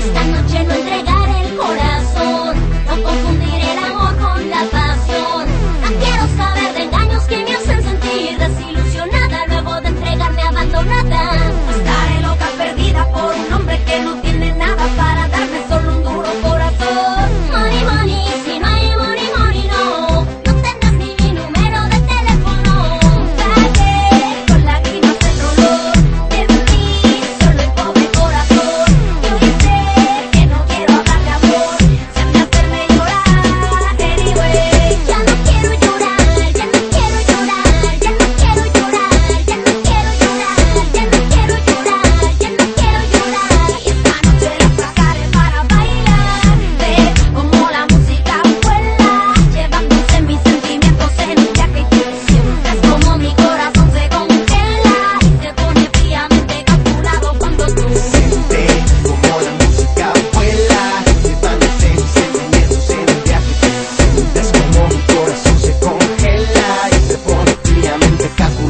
[0.00, 1.09] Esta noche no entrega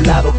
[0.06, 0.32] lado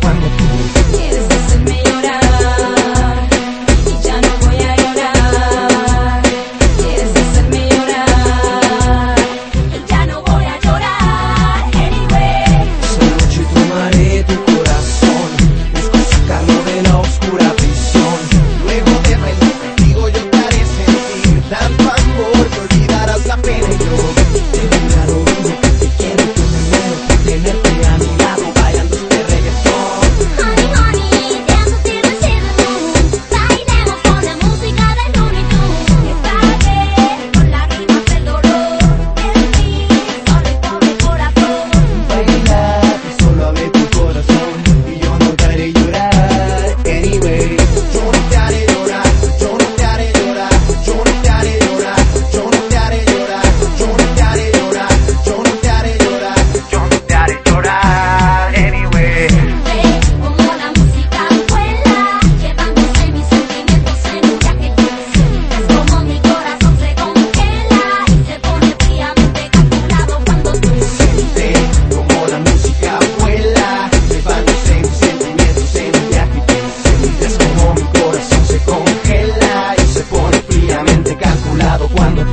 [81.79, 82.25] cuando